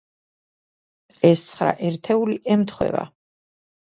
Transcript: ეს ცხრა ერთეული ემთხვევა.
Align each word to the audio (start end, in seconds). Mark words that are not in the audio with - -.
ეს 1.29 1.43
ცხრა 1.49 1.75
ერთეული 1.91 2.39
ემთხვევა. 2.57 3.05